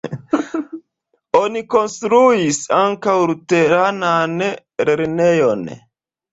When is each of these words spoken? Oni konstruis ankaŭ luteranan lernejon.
Oni 1.39 1.61
konstruis 1.75 2.59
ankaŭ 2.79 3.15
luteranan 3.33 4.37
lernejon. 4.51 5.67